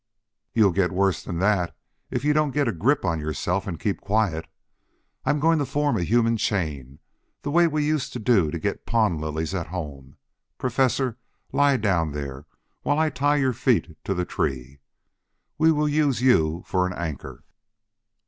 "You'll 0.51 0.71
get 0.71 0.91
worse 0.91 1.21
than 1.23 1.37
that 1.41 1.77
if 2.09 2.25
you 2.25 2.33
don't 2.33 2.49
get 2.55 2.67
a 2.67 2.71
grip 2.71 3.05
on 3.05 3.19
yourself 3.19 3.67
and 3.67 3.79
keep 3.79 4.01
quiet. 4.01 4.47
I'm 5.25 5.39
going 5.39 5.59
to 5.59 5.63
form 5.65 5.95
a 5.95 6.01
human 6.03 6.37
chain, 6.37 6.97
the 7.43 7.51
way 7.51 7.67
we 7.67 7.85
used 7.85 8.11
to 8.13 8.17
do 8.19 8.49
to 8.49 8.57
get 8.57 8.87
pond 8.87 9.21
lilies 9.21 9.53
at 9.53 9.67
home. 9.67 10.17
Professor, 10.57 11.19
lie 11.51 11.77
down 11.77 12.13
there, 12.13 12.47
while 12.81 12.97
I 12.97 13.11
tie 13.11 13.35
your 13.35 13.53
feet 13.53 13.95
to 14.05 14.15
the 14.15 14.25
tree. 14.25 14.79
We 15.59 15.71
will 15.71 15.87
use 15.87 16.19
you 16.19 16.63
for 16.65 16.87
an 16.87 16.93
anchor." 16.93 17.43